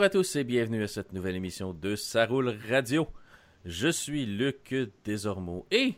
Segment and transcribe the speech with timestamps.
[0.00, 3.06] Bonjour à tous et bienvenue à cette nouvelle émission de Ça roule radio.
[3.66, 4.74] Je suis Luc
[5.04, 5.92] Desormeaux et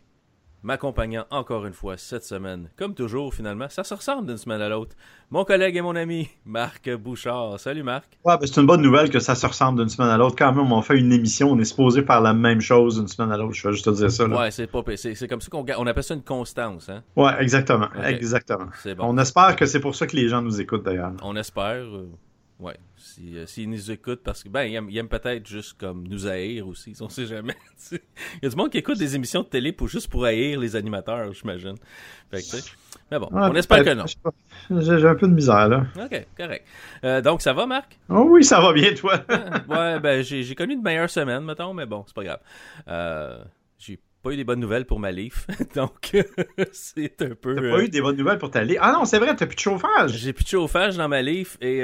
[0.64, 4.68] m'accompagnant encore une fois cette semaine, comme toujours finalement, ça se ressemble d'une semaine à
[4.68, 4.96] l'autre,
[5.30, 7.60] mon collègue et mon ami Marc Bouchard.
[7.60, 8.18] Salut Marc.
[8.24, 10.34] Ouais, ben c'est une bonne nouvelle que ça se ressemble d'une semaine à l'autre.
[10.36, 13.30] Quand même, on fait une émission, on est supposé faire la même chose d'une semaine
[13.30, 13.54] à l'autre.
[13.54, 14.26] Je vais juste te dire ça.
[14.26, 14.36] Là.
[14.36, 17.04] Ouais, c'est pas c'est comme ça qu'on on appelle ça une constance, hein.
[17.14, 18.66] Ouais, exactement, exactement.
[18.84, 19.04] Bon.
[19.04, 21.12] On espère que c'est pour ça que les gens nous écoutent d'ailleurs.
[21.22, 21.84] On espère.
[22.62, 26.28] Ouais, s'ils si, euh, nous écoutent, parce que ben, ils aiment, peut-être juste comme nous
[26.28, 27.56] haïr aussi, on sait jamais.
[27.90, 27.98] Il
[28.44, 30.76] y a du monde qui écoute des émissions de télé pour juste pour haïr les
[30.76, 31.74] animateurs, j'imagine.
[33.10, 34.04] mais bon, on espère que non.
[34.06, 35.86] J'ai un peu de misère là.
[35.96, 36.64] Ok, correct.
[37.02, 37.98] Euh, donc ça va, Marc?
[38.08, 39.14] Oh oui, ça va bien, toi.
[39.68, 42.40] ouais, ben j'ai connu de meilleures semaines, mettons, mais bon, c'est pas grave.
[42.86, 43.42] Euh,
[43.76, 45.46] j'ai pas eu des bonnes nouvelles pour ma Leaf.
[45.74, 46.16] Donc,
[46.72, 47.54] c'est un peu.
[47.54, 48.78] T'as pas eu des bonnes nouvelles pour ta Leaf?
[48.80, 50.12] Ah non, c'est vrai, t'as plus de chauffage.
[50.12, 51.80] J'ai plus de chauffage dans ma Leaf et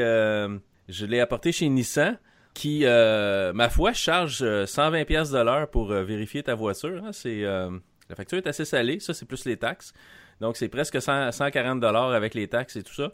[0.89, 2.19] je l'ai apporté chez Nissan
[2.59, 7.05] qui, euh, ma foi, charge 120 euh, pièces de l'heure pour euh, vérifier ta voiture.
[7.05, 7.13] Hein.
[7.13, 9.93] C'est la facture est assez salée, ça c'est plus les taxes.
[10.41, 13.13] Donc c'est presque 140 dollars avec les taxes et tout ça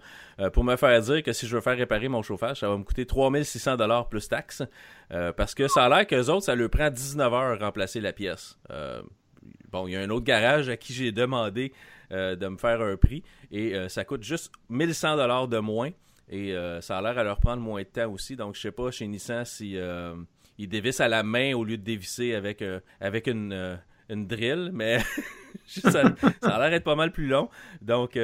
[0.50, 2.84] pour me faire dire que si je veux faire réparer mon chauffage, ça va me
[2.84, 4.62] coûter 3600 dollars plus taxes
[5.08, 8.58] parce que ça a l'air qu'eux autres ça leur prend 19 heures remplacer la pièce.
[9.70, 11.72] bon, il y a un autre garage à qui j'ai demandé
[12.10, 15.90] de me faire un prix et ça coûte juste 1100 dollars de moins.
[16.28, 18.36] Et euh, ça a l'air à leur prendre moins de temps aussi.
[18.36, 20.14] Donc, je sais pas chez Nissan si euh,
[20.58, 24.70] ils dévissent à la main au lieu de dévisser avec, euh, avec une, une drill,
[24.72, 24.98] mais
[25.66, 26.02] ça,
[26.42, 27.48] a l'air d'être pas mal plus long.
[27.82, 28.16] Donc,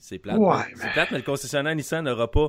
[0.00, 0.38] c'est plate.
[0.74, 2.48] C'est plate, mais le concessionnaire Nissan n'aura pas,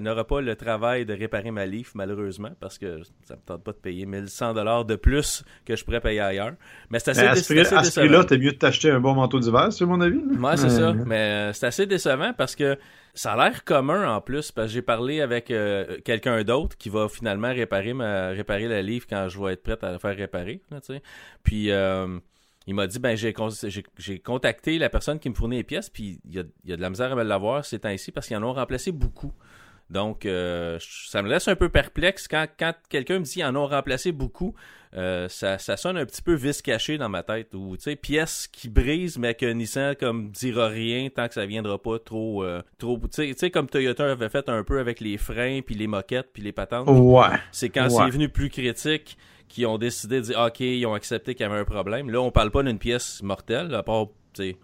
[0.00, 3.72] n'aura pas le travail de réparer ma Leaf, malheureusement, parce que ça me tente pas
[3.72, 6.52] de payer 1100 dollars de plus que je pourrais payer ailleurs.
[6.90, 9.84] Mais c'est assez, à ce prix-là, t'es mieux de t'acheter un bon manteau d'hiver, c'est
[9.84, 10.20] mon avis.
[10.22, 10.92] Moi, c'est ça.
[10.92, 12.78] Mais c'est assez décevant parce que
[13.14, 16.88] ça a l'air commun en plus, parce que j'ai parlé avec euh, quelqu'un d'autre qui
[16.88, 20.16] va finalement réparer ma réparer la livre quand je vais être prête à la faire
[20.16, 20.62] réparer.
[20.70, 20.78] Là,
[21.42, 22.18] puis euh,
[22.66, 23.34] il m'a dit ben j'ai
[23.98, 26.76] j'ai contacté la personne qui me fournit les pièces, puis il y a, y a,
[26.76, 29.32] de la misère à me l'avoir ces temps-ci parce qu'ils en ont remplacé beaucoup.
[29.92, 33.54] Donc, euh, ça me laisse un peu perplexe quand, quand quelqu'un me dit qu'ils en
[33.56, 34.54] ont remplacé beaucoup.
[34.94, 37.54] Euh, ça, ça, sonne un petit peu vis caché dans ma tête.
[37.54, 41.44] Ou, tu sais, pièce qui brise, mais que Nissan, comme, dira rien tant que ça
[41.44, 45.18] viendra pas trop, euh, trop, tu sais, comme Toyota avait fait un peu avec les
[45.18, 46.88] freins, puis les moquettes, puis les patentes.
[46.88, 47.38] Ouais.
[47.52, 49.18] C'est quand c'est venu plus critique
[49.52, 52.10] qu'ils ont décidé de dire, OK, ils ont accepté qu'il y avait un problème.
[52.10, 54.06] Là, on parle pas d'une pièce mortelle, à part,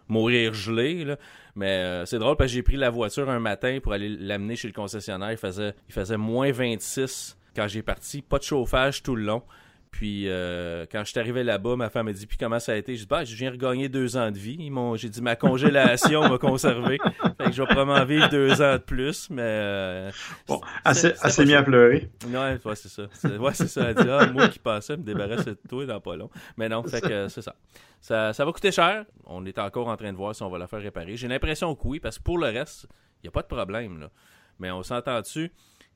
[0.08, 1.14] mourir gelé.
[1.54, 4.56] Mais euh, c'est drôle parce que j'ai pris la voiture un matin pour aller l'amener
[4.56, 5.30] chez le concessionnaire.
[5.30, 8.22] Il faisait, il faisait moins 26 quand j'ai parti.
[8.22, 9.42] Pas de chauffage tout le long.
[9.90, 12.76] Puis euh, quand je suis arrivé là-bas, ma femme m'a dit puis comment ça a
[12.76, 12.94] été?
[12.94, 14.58] Je dis bah je viens regagner deux ans de vie.
[14.96, 16.98] J'ai dit ma congélation m'a conservé.
[17.38, 20.10] Fait que je vais probablement vivre deux ans de plus, mais euh,
[20.46, 22.10] bon, assez, assez mis à pleurer.
[22.26, 23.04] Ouais, ouais c'est ça.
[23.38, 23.90] Ouais, c'est ça.
[23.90, 26.30] Elle dit ah moi qui passais me débarrasser de toi dans pas long.
[26.56, 27.54] Mais non, fait que c'est ça.
[28.00, 28.32] ça.
[28.32, 29.04] Ça va coûter cher.
[29.26, 31.16] On est encore en train de voir si on va la faire réparer.
[31.16, 32.86] J'ai l'impression que oui, parce que pour le reste,
[33.22, 34.10] il n'y a pas de problème là.
[34.58, 35.52] Mais on s'entend dessus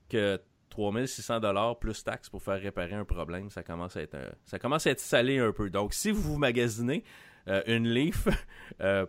[0.08, 0.40] que
[0.72, 4.16] 3600 dollars plus taxes pour faire réparer un problème, ça commence à être
[4.46, 5.68] ça commence à être salé un peu.
[5.68, 7.04] Donc si vous vous magasinez
[7.48, 8.26] euh, une Leaf
[8.80, 9.04] euh,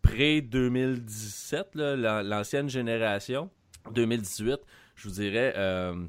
[0.00, 3.50] pré 2017 l'ancienne génération
[3.90, 4.60] 2018,
[4.94, 6.06] je vous dirais euh,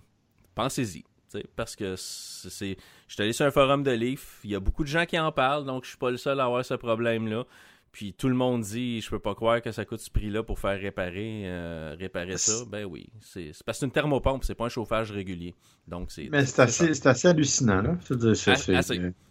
[0.53, 1.03] pensez-y
[1.55, 2.77] parce que c'est
[3.07, 5.17] je suis allé sur un forum de Leaf, il y a beaucoup de gens qui
[5.17, 7.45] en parlent donc je suis pas le seul à avoir ce problème là.
[7.91, 10.59] Puis tout le monde dit, je peux pas croire que ça coûte ce prix-là pour
[10.59, 12.63] faire réparer, euh, réparer ça.
[12.67, 15.55] Ben oui, c'est parce que c'est une thermopompe, c'est pas un chauffage régulier.
[15.87, 16.29] Donc c'est.
[16.31, 17.97] Mais c'est assez, assez, hallucinant là.
[18.47, 18.75] assez,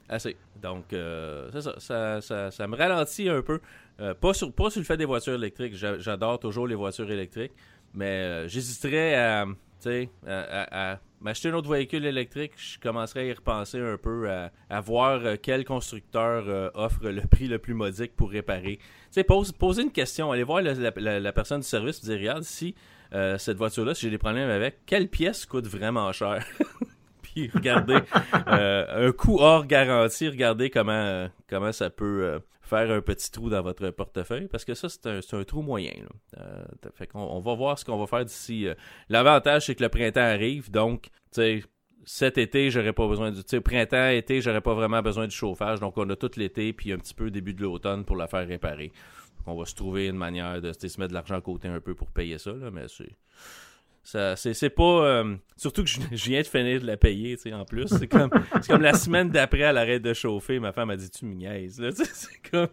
[0.08, 0.36] assez.
[0.60, 3.60] Donc euh, c'est ça ça, ça, me ralentit un peu.
[4.00, 5.74] Euh, pas sur pas sur le fait des voitures électriques.
[5.74, 7.52] J'adore toujours les voitures électriques,
[7.94, 9.46] mais j'hésiterais à,
[10.26, 14.80] à, à m'acheter un autre véhicule électrique, je commencerai à y repenser un peu à,
[14.80, 18.76] voir euh, quel constructeur euh, offre le prix le plus modique pour réparer.
[18.76, 22.74] Tu sais, pose, poser une question, allez voir la, personne du service, dire regarde si
[23.14, 26.44] euh, cette voiture-là, si j'ai des problèmes avec, quelle pièce coûte vraiment cher?
[27.22, 27.98] Puis regardez
[28.32, 33.90] un coût hors garantie, regardez comment comment ça peut faire un petit trou dans votre
[33.90, 35.92] portefeuille parce que ça, c'est un, trou moyen.
[36.38, 38.66] Euh, fait qu'on on va voir ce qu'on va faire d'ici.
[38.66, 38.74] Euh,
[39.08, 41.08] l'avantage, c'est que le printemps arrive, donc,
[42.04, 43.60] cet été, j'aurais pas besoin du.
[43.60, 45.80] Printemps, été, j'aurais pas vraiment besoin du chauffage.
[45.80, 48.46] Donc, on a tout l'été, puis un petit peu début de l'automne pour la faire
[48.46, 48.92] réparer.
[49.46, 51.94] on va se trouver une manière de se mettre de l'argent à côté un peu
[51.94, 53.16] pour payer ça, là, mais c'est
[54.08, 54.82] c'est pas.
[54.82, 57.86] Euh, surtout que je, viens de finir de la payer, tu sais, en plus.
[57.88, 58.30] C'est comme,
[58.68, 60.58] comme la semaine d'après, elle arrête de chauffer.
[60.58, 61.90] Ma femme a dit Tu me niaises, là.
[61.94, 62.68] C'est comme.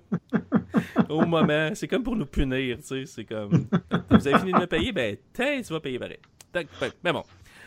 [1.09, 1.71] Au moment.
[1.73, 3.05] C'est comme pour nous punir, tu sais.
[3.05, 3.67] C'est comme.
[4.09, 6.19] Vous avez fini de me payer, ben, tu vas payer pareil.
[7.03, 7.23] Mais bon.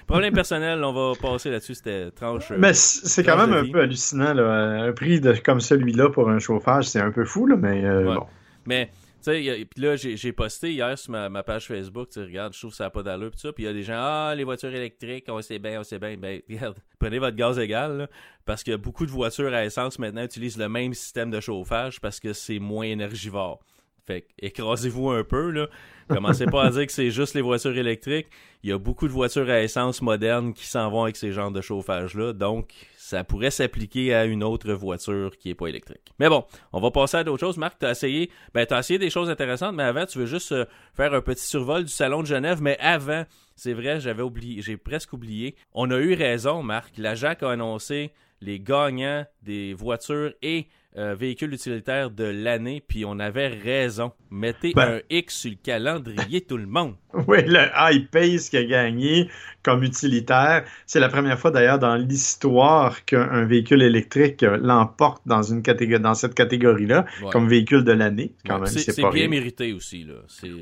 [0.06, 2.50] Problème personnel, on va passer là-dessus, c'était tranche.
[2.56, 4.82] Mais c'est quand même un peu hallucinant, là.
[4.82, 8.26] Un prix de, comme celui-là pour un chauffage, c'est un peu fou, là, mais bon.
[8.64, 8.90] Mais
[9.24, 12.84] puis là, j'ai posté hier sur ma, page Facebook, tu regarde, je trouve que ça
[12.84, 15.24] n'a pas d'allure, pis ça, puis il y a des gens, ah, les voitures électriques,
[15.28, 18.08] on sait bien, on sait bien, ben, regarde, prenez votre gaz égal,
[18.44, 22.20] parce que beaucoup de voitures à essence maintenant utilisent le même système de chauffage parce
[22.20, 23.60] que c'est moins énergivore.
[24.06, 25.68] Fait écrasez-vous un peu, là.
[26.08, 28.28] Commencez pas à dire que c'est juste les voitures électriques.
[28.62, 31.50] Il y a beaucoup de voitures à essence modernes qui s'en vont avec ces genres
[31.50, 32.32] de chauffage-là.
[32.32, 32.72] Donc,
[33.08, 36.12] ça pourrait s'appliquer à une autre voiture qui est pas électrique.
[36.18, 36.44] Mais bon,
[36.74, 37.56] on va passer à d'autres choses.
[37.56, 40.66] Marc, tu as essayé, ben, essayé des choses intéressantes, mais avant, tu veux juste euh,
[40.92, 42.60] faire un petit survol du Salon de Genève.
[42.60, 43.24] Mais avant,
[43.56, 45.56] c'est vrai, j'avais oublié, j'ai presque oublié.
[45.72, 46.98] On a eu raison, Marc.
[46.98, 48.12] La JAC a annoncé
[48.42, 54.12] les gagnants des voitures et euh, véhicules utilitaires de l'année, puis on avait raison.
[54.30, 54.94] Mettez ben.
[54.94, 56.94] un X sur le calendrier, tout le monde.
[57.26, 59.30] Oui, le iPace qui a gagné
[59.62, 60.64] comme utilitaire.
[60.86, 66.14] C'est la première fois d'ailleurs dans l'histoire qu'un véhicule électrique l'emporte dans une catégorie, dans
[66.14, 68.32] cette catégorie-là, comme véhicule de l'année.
[68.46, 70.14] Quand même, c'est bien mérité aussi là.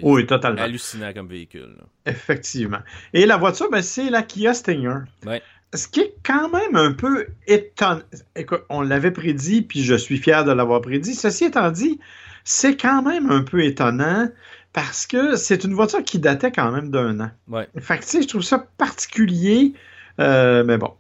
[0.03, 0.63] Oui, totalement.
[0.63, 1.77] Hallucinant comme véhicule.
[2.07, 2.81] Effectivement.
[3.13, 5.01] Et la voiture, ben, c'est la Kia Stinger.
[5.27, 5.43] Ouais
[5.75, 8.03] ce qui est quand même un peu étonnant.
[8.35, 11.15] Écoute, on l'avait prédit, puis je suis fier de l'avoir prédit.
[11.15, 12.01] Ceci étant dit,
[12.45, 14.29] c'est quand même un peu étonnant
[14.73, 17.31] parce que c'est une voiture qui datait quand même d'un an.
[17.49, 17.69] Ouais.
[17.79, 19.73] Fait que, tu sais, je trouve ça particulier,
[20.21, 20.93] euh, mais bon.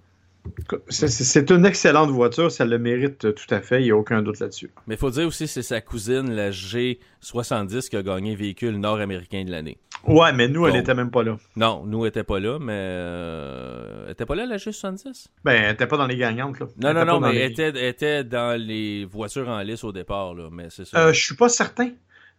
[0.88, 4.40] C'est une excellente voiture, ça le mérite tout à fait, il n'y a aucun doute
[4.40, 4.70] là-dessus.
[4.86, 9.44] Mais il faut dire aussi c'est sa cousine, la G70, qui a gagné véhicule nord-américain
[9.44, 9.78] de l'année.
[10.06, 11.36] Ouais, mais nous, elle n'était même pas là.
[11.56, 12.72] Non, nous, elle n'était pas là, mais.
[12.76, 14.04] Euh...
[14.06, 16.66] Elle était pas là, la G70 Ben, elle n'était pas dans les gagnantes, là.
[16.80, 20.48] Non, non, non, mais elle était, était, dans les voitures en lice au départ, là.
[20.52, 21.08] Mais c'est ça.
[21.08, 21.90] Euh, je suis pas certain.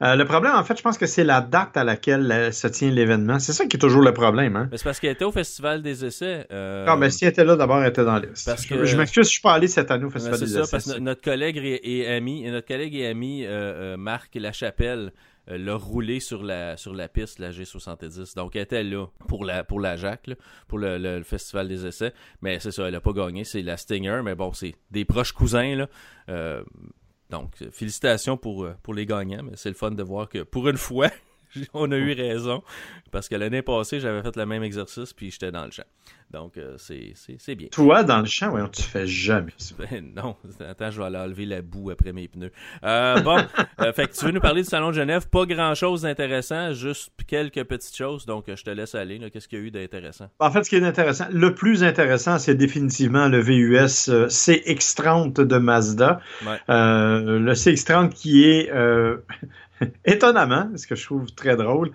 [0.03, 2.67] Euh, le problème, en fait, je pense que c'est la date à laquelle euh, se
[2.67, 3.39] tient l'événement.
[3.39, 4.55] C'est ça qui est toujours le problème.
[4.55, 4.69] Hein?
[4.71, 6.45] c'est parce qu'elle était au Festival des Essais.
[6.51, 6.85] Euh...
[6.85, 8.51] Non, mais si elle était là, d'abord, elle était dans la liste.
[8.69, 10.53] je, je m'excuse, je suis pas allé cette année au Festival des Essais.
[10.53, 13.45] C'est ça, parce que notre collègue et, ami, notre collègue et ami
[13.97, 15.13] Marc Lachapelle
[15.47, 18.35] l'a roulé sur la, sur la piste, la G70.
[18.35, 20.29] Donc, elle était là pour la, pour la Jacques,
[20.67, 22.13] pour le, Festival des Essais.
[22.41, 23.45] Mais c'est ça, elle a pas gagné.
[23.45, 25.87] C'est la Stinger, mais bon, c'est des proches cousins, là.
[27.29, 30.67] Donc, félicitations pour, euh, pour les gagnants, mais c'est le fun de voir que pour
[30.69, 31.09] une fois,
[31.73, 32.63] on a eu raison.
[33.11, 35.83] Parce que l'année passée, j'avais fait le même exercice, puis j'étais dans le champ.
[36.31, 37.69] Donc, euh, c'est bien.
[37.71, 39.75] Toi, dans le champ, oui, tu fais jamais ça.
[39.89, 40.35] Ben, non,
[40.67, 42.51] attends, je vais aller enlever la boue après mes pneus.
[42.83, 43.37] Euh, bon,
[43.81, 45.29] euh, fait que tu veux nous parler du Salon de Genève.
[45.29, 48.25] Pas grand-chose d'intéressant, juste quelques petites choses.
[48.25, 49.19] Donc, je te laisse aller.
[49.31, 50.29] Qu'est-ce qu'il y a eu d'intéressant?
[50.39, 55.57] En fait, ce qui est intéressant, le plus intéressant, c'est définitivement le VUS CX-30 de
[55.57, 56.19] Mazda.
[56.67, 58.69] le CX-30 qui est
[60.05, 61.91] étonnamment, ce que je trouve très drôle,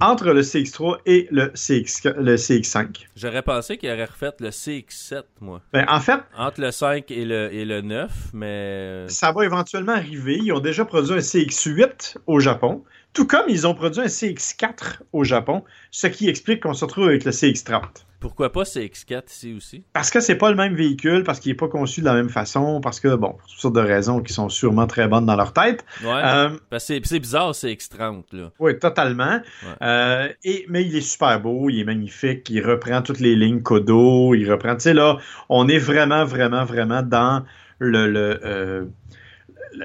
[0.00, 3.06] entre le CX3 et le, CX, le CX5.
[3.16, 5.60] J'aurais pensé qu'il aurait refait le CX7, moi.
[5.72, 6.20] Ben, en fait...
[6.36, 9.08] Entre le 5 et le, et le 9, mais...
[9.08, 10.38] Ça va éventuellement arriver.
[10.42, 15.00] Ils ont déjà produit un CX8 au Japon, tout comme ils ont produit un CX4
[15.12, 17.82] au Japon, ce qui explique qu'on se retrouve avec le CX30.
[18.24, 19.84] Pourquoi pas CX4 ici aussi?
[19.92, 22.30] Parce que c'est pas le même véhicule, parce qu'il n'est pas conçu de la même
[22.30, 25.52] façon, parce que, bon, toutes sortes de raisons qui sont sûrement très bonnes dans leur
[25.52, 25.84] tête.
[26.02, 26.22] Ouais.
[26.24, 28.50] Euh, c'est bizarre CX30, là.
[28.58, 29.42] Oui, totalement.
[29.82, 33.60] Euh, et, mais il est super beau, il est magnifique, il reprend toutes les lignes
[33.60, 35.18] Kodo, il reprend, tu sais, là,
[35.50, 37.44] on est vraiment, vraiment, vraiment dans
[37.78, 38.86] le, le euh,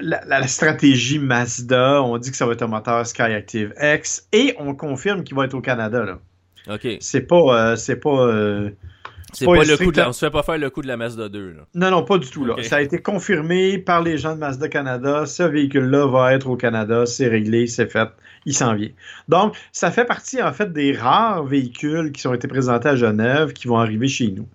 [0.00, 2.02] la, stratégie Mazda.
[2.02, 5.44] On dit que ça va être un moteur Skyactiv X et on confirme qu'il va
[5.44, 6.06] être au Canada.
[6.06, 6.20] Là.
[6.68, 6.86] OK.
[7.00, 7.36] C'est pas.
[7.36, 8.26] Euh, c'est pas.
[8.26, 8.70] Euh,
[9.32, 11.28] c'est pas, le coup de on se fait pas faire le coup de la Mazda
[11.28, 11.50] 2.
[11.52, 11.62] Là.
[11.74, 12.44] Non, non, pas du tout.
[12.44, 12.56] Là.
[12.62, 15.24] Ça a été confirmé par les gens de Mazda Canada.
[15.24, 17.06] Ce véhicule-là va être au Canada.
[17.06, 18.08] C'est réglé, c'est fait.
[18.44, 18.90] Il s'en vient.
[19.28, 23.52] Donc, ça fait partie, en fait, des rares véhicules qui ont été présentés à Genève
[23.52, 24.48] qui vont arriver chez nous.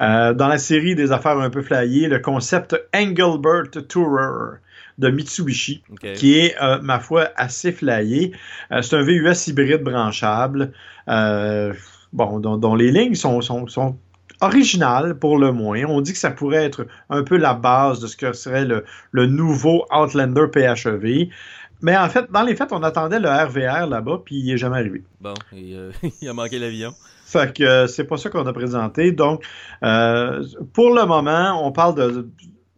[0.00, 4.58] Euh, dans la série des affaires un peu flyées, le concept Engelbert Tourer
[4.98, 5.82] de Mitsubishi,
[6.14, 8.32] qui est, ma foi, assez flyé.
[8.70, 10.72] c'est un VUS hybride branchable.
[11.08, 11.72] Euh,
[12.12, 13.96] bon, dont, les lignes sont, sont,
[14.40, 15.84] originales pour le moins.
[15.84, 19.26] On dit que ça pourrait être un peu la base de ce que serait le,
[19.26, 21.28] nouveau Outlander PHEV.
[21.80, 24.78] Mais en fait, dans les faits, on attendait le RVR là-bas, puis il n'est jamais
[24.78, 25.02] arrivé.
[25.20, 25.90] Bon, euh,
[26.22, 26.92] il a manqué l'avion.
[27.24, 29.10] Fait que euh, c'est pas ça qu'on a présenté.
[29.10, 29.44] Donc,
[29.80, 32.28] pour le moment, on parle de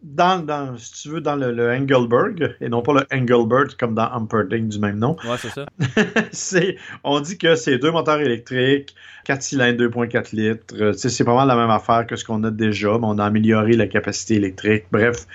[0.05, 4.67] dans, si tu veux, dans le, Engelberg, et non pas le Engelbert comme dans Humperdinck
[4.67, 5.15] du même nom.
[5.27, 5.65] Ouais, c'est ça.
[6.31, 8.95] c'est, on dit que c'est deux moteurs électriques,
[9.25, 10.91] 4 cylindres, 2.4 litres.
[10.95, 13.73] C'est pas mal la même affaire que ce qu'on a déjà, mais on a amélioré
[13.73, 14.85] la capacité électrique.
[14.91, 15.25] Bref,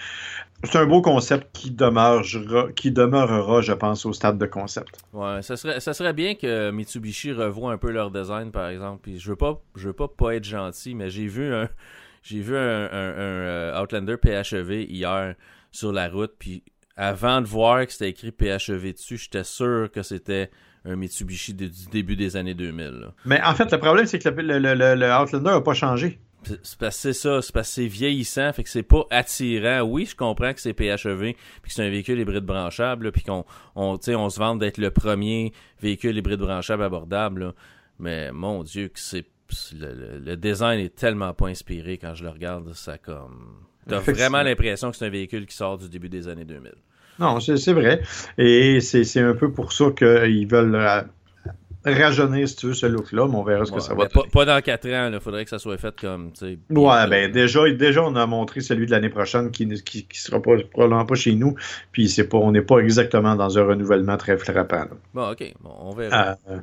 [0.62, 5.00] c'est un beau concept qui demeurera, qui demeurera, je pense, au stade de concept.
[5.12, 9.00] Ouais, ça serait, ça serait bien que Mitsubishi revoie un peu leur design, par exemple.
[9.02, 11.68] Puis je veux pas, je veux pas pas être gentil, mais j'ai vu un,
[12.22, 15.34] j'ai vu un, euh, Outlander PHEV hier
[15.70, 16.62] sur la route, puis
[16.96, 20.50] avant de voir que c'était écrit PHEV dessus, j'étais sûr que c'était
[20.84, 23.08] un Mitsubishi du début des années 2000.
[23.24, 26.20] Mais en fait, le problème, c'est que le, le, le, Outlander n'a pas changé.
[26.62, 29.82] C'est parce que c'est ça, c'est parce que c'est vieillissant, fait que c'est pas attirant.
[29.82, 31.36] Oui, je comprends que c'est PHEV, puis
[31.68, 33.44] que c'est un véhicule hybride branchable, puis qu'on
[33.76, 37.52] on, on se vante d'être le premier véhicule hybride branchable abordable,
[37.98, 39.26] mais mon Dieu, que c'est
[39.78, 43.54] le, design est tellement pas inspiré quand je le regarde, ça comme...
[43.88, 46.72] T'as vraiment l'impression que c'est un véhicule qui sort du début des années 2000.
[47.18, 48.02] Non, c'est vrai.
[48.38, 51.02] Et c'est un peu pour ça qu'ils veulent euh,
[51.84, 54.44] rajeunir, si tu veux, ce look-là, mais on verra ce que ça va pas, pas,
[54.44, 56.32] dans 4 ans, il faudrait que ça soit fait comme.
[56.42, 60.52] Ouais, ben déjà, déjà, on a montré celui de l'année prochaine qui, qui, sera pas,
[60.70, 61.54] probablement pas chez nous,
[61.92, 64.84] puis c'est pas, on n'est pas exactement dans un renouvellement très frappant.
[65.14, 66.36] Bon, ok, on verra.
[66.50, 66.58] Euh,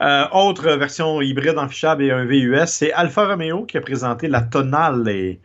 [0.00, 4.42] euh, autre version hybride enfichable et un VUS, c'est Alfa Romeo qui a présenté la
[4.42, 5.38] Tonale.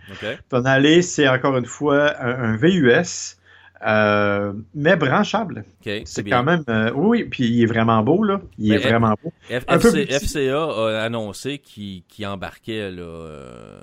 [0.50, 3.37] Tonale, c'est encore une fois un VUS.
[3.86, 5.66] Euh, mais branchable.
[6.06, 6.64] c'est quand même.
[6.70, 8.42] Euh, oui, puis il est vraiment beau, là.
[8.58, 9.32] Il est vraiment beau.
[9.50, 13.80] FCA a annoncé qu'il embarquait là, euh,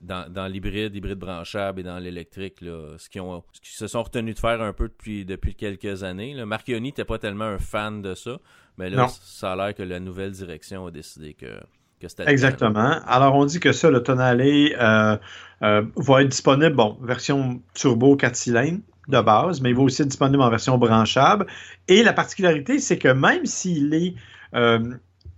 [0.00, 3.22] dans, dans l'hybride, hybride branchable et dans l'électrique, ce qu'ils
[3.62, 6.34] se sont retenus de faire un peu depuis, depuis quelques années.
[6.34, 6.44] Là.
[6.46, 8.38] Marchioni n'était pas tellement un fan de ça,
[8.76, 11.60] mais là, ça a l'air que la nouvelle direction a décidé que.
[11.98, 13.00] que c'était Exactement.
[13.06, 14.42] Alors, on dit que ça, le Tonale
[15.60, 20.08] va être disponible, bon, version turbo 4 cylindres, de base, mais il va aussi être
[20.08, 21.46] disponible en version branchable.
[21.88, 24.14] Et la particularité, c'est que même s'il est,
[24.54, 24.78] euh,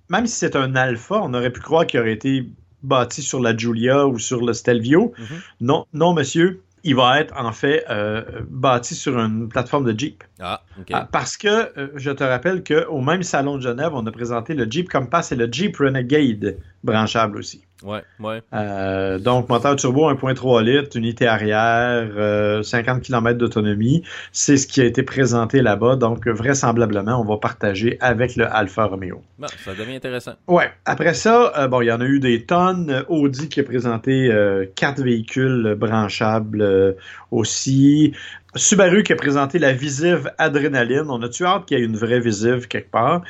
[0.09, 2.49] même si c'est un alpha, on aurait pu croire qu'il aurait été
[2.83, 5.13] bâti sur la Giulia ou sur le Stelvio.
[5.19, 5.41] Mm-hmm.
[5.61, 10.23] Non, non, monsieur, il va être en fait euh, bâti sur une plateforme de Jeep.
[10.41, 10.89] Ah, OK.
[10.93, 14.55] Ah, parce que euh, je te rappelle qu'au même salon de Genève, on a présenté
[14.55, 17.63] le Jeep Compass et le Jeep Renegade branchable aussi.
[17.83, 18.43] Ouais, ouais.
[18.55, 24.03] Euh, donc, moteur turbo 1.3 litres, unité arrière, 50 km d'autonomie.
[24.33, 25.97] C'est ce qui a été présenté là-bas.
[25.97, 29.23] Donc, vraisemblablement, on va partager avec le Alfa Romeo.
[29.39, 30.33] Bon, ça devient intéressant.
[30.49, 30.71] Ouais.
[30.87, 33.05] Après ça, bon, il y en a eu des tonnes.
[33.09, 34.31] Audi qui a présenté
[34.75, 36.97] quatre véhicules branchables
[37.31, 38.15] aussi.
[38.57, 41.07] Subaru qui a présenté la visive Adrénaline.
[41.09, 43.23] On a-tu hâte qu'il y ait une vraie visive quelque part?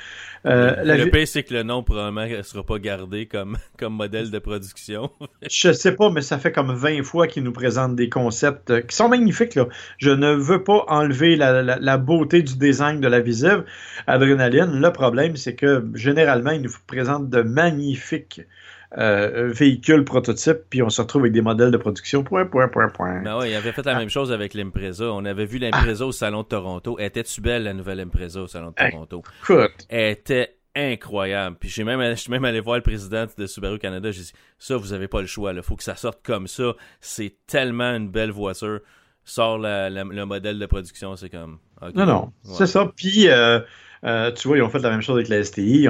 [0.46, 4.30] Euh, le pire, c'est que le nom probablement ne sera pas gardé comme, comme modèle
[4.30, 5.10] de production.
[5.50, 8.80] je sais pas, mais ça fait comme 20 fois qu'ils nous présentent des concepts euh,
[8.80, 9.56] qui sont magnifiques.
[9.56, 9.66] Là.
[9.98, 13.64] Je ne veux pas enlever la, la, beauté du design de la visive
[14.06, 14.80] Adrénaline.
[14.80, 18.42] Le problème, c'est que généralement, ils nous présentent de magnifiques
[18.96, 22.22] euh, véhicule prototype, puis on se retrouve avec des modèles de production.
[22.22, 23.22] Point, point, point, point.
[23.22, 23.98] Ben ouais, il avait fait la ah.
[23.98, 25.12] même chose avec l'Impreza.
[25.12, 26.98] On avait vu l'Impreza au Salon de Toronto.
[26.98, 29.22] Était-tu belle, la nouvelle Impreza au Salon de Toronto?
[29.42, 29.86] Écoute.
[29.88, 31.56] Elle était incroyable.
[31.58, 34.10] Puis j'ai même, je suis même allé voir le président de Subaru Canada.
[34.10, 35.52] J'ai dit, ça, vous avez pas le choix.
[35.52, 36.74] Il faut que ça sorte comme ça.
[37.00, 38.80] C'est tellement une belle voiture.
[39.24, 41.58] Sort le modèle de production, c'est comme...
[41.94, 42.90] non, non, c'est ça.
[42.96, 43.28] Puis...
[43.28, 43.60] Euh,
[44.06, 45.88] euh, tu vois, ils ont fait la même chose avec la STI.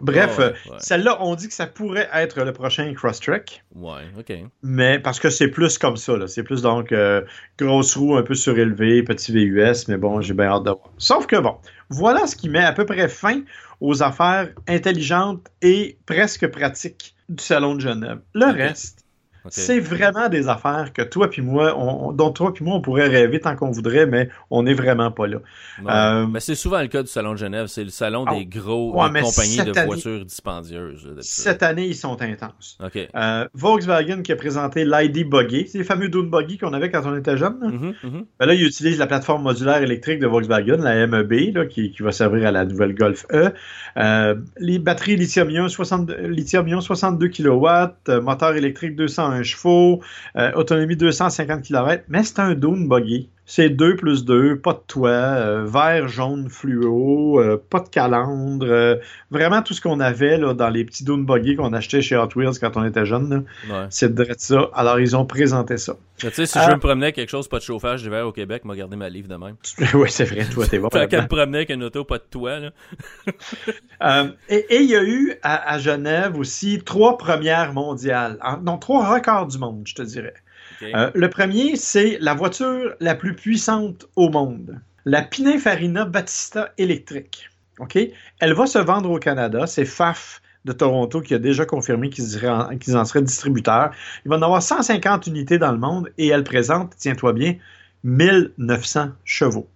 [0.00, 3.62] bref, euh, celle-là, on dit que ça pourrait être le prochain Crosstrek.
[3.74, 4.32] Ouais, ok.
[4.62, 7.22] Mais parce que c'est plus comme ça, C'est plus donc euh,
[7.58, 10.90] grosse roue un peu surélevée, petit VUS, mais bon, j'ai bien hâte de voir.
[10.96, 11.56] Sauf que bon,
[11.90, 13.42] voilà ce qui met à peu près fin
[13.80, 18.20] aux affaires intelligentes et presque pratiques du Salon de Genève.
[18.34, 19.04] Le reste,
[19.48, 23.08] c'est vraiment des affaires que toi puis moi, on, dont toi puis moi, on pourrait
[23.08, 25.38] rêver tant qu'on voudrait, mais on n'est vraiment pas là.
[25.86, 27.66] Euh, mais c'est souvent le cas du Salon de Genève.
[27.66, 31.08] C'est le salon des ah, gros compagnies de voitures dispendieuses.
[31.20, 32.78] cette année, ils sont intenses.
[33.14, 35.68] Euh, Volkswagen qui a présenté l'ID Buggy.
[35.68, 37.58] C'est les fameux Dune Buggy qu'on avait quand on était jeune.
[37.60, 37.68] Là.
[37.68, 38.24] Mm-hmm, mm-hmm.
[38.40, 42.12] Ben là, ils utilisent la plateforme modulaire électrique de Volkswagen, la MEB, là, qui, va
[42.12, 43.52] servir à la nouvelle Golf E.
[43.96, 47.66] Euh, les batteries lithium-ion, 62, lithium 62 kW,
[48.20, 48.96] moteur électrique
[49.28, 50.00] 201 chevaux,
[50.36, 53.28] euh, autonomie 250 km, mais c'est un Dune buggy.
[53.50, 58.98] C'est 2 plus 2, pas de toit, euh, vert, jaune, fluo, euh, pas de calandre.
[59.30, 62.28] vraiment tout ce qu'on avait là, dans les petits Dune buggy qu'on achetait chez Hot
[62.36, 63.46] Wheels quand on était jeune.
[63.88, 64.68] C'est de ça.
[64.74, 65.96] Alors, ils ont présenté ça.
[66.18, 68.76] Tu sais, si je me promenais quelque chose, pas de chauffage d'hiver au Québec, m'a
[68.76, 69.56] gardé ma livre de même.
[69.94, 70.88] oui, c'est vrai, toi, t'es bon.
[70.90, 72.58] Tant qu'elle me promenait avec une auto, pas de toit.
[72.58, 72.72] Là.
[74.50, 78.38] et il y a eu à, Genève aussi trois premières mondiales.
[78.62, 80.34] non, trois records du monde, je te dirais.
[80.82, 87.50] Euh, le premier, c'est la voiture la plus puissante au monde, la Pininfarina Battista électrique.
[87.78, 87.96] Ok,
[88.40, 89.66] Elle va se vendre au Canada.
[89.66, 92.36] C'est FAF de Toronto qui a déjà confirmé qu'ils
[92.96, 93.92] en seraient distributeurs.
[94.24, 97.54] Il va en avoir 150 unités dans le monde et elle présente, tiens-toi bien,
[98.04, 99.68] 1900 chevaux.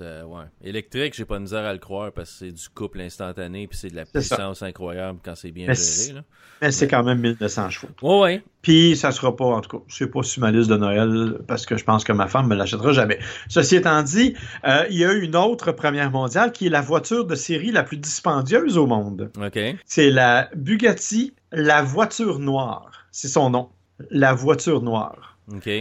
[0.00, 0.44] Ouais.
[0.62, 3.76] Électrique, j'ai pas de misère à le croire parce que c'est du couple instantané puis
[3.76, 6.14] c'est de la puissance incroyable quand c'est bien géré.
[6.14, 6.22] Là.
[6.62, 7.92] Mais c'est quand même 1900 chevaux.
[8.02, 8.42] Ouais, ouais.
[8.62, 11.66] Puis ça sera pas, en tout cas, c'est pas sur ma liste de Noël parce
[11.66, 13.18] que je pense que ma femme me l'achètera jamais.
[13.48, 14.34] Ceci étant dit,
[14.66, 17.70] euh, il y a eu une autre première mondiale qui est la voiture de série
[17.70, 19.30] la plus dispendieuse au monde.
[19.36, 19.58] OK.
[19.84, 22.90] C'est la Bugatti, la voiture noire.
[23.10, 23.68] C'est son nom.
[24.10, 25.33] La voiture noire.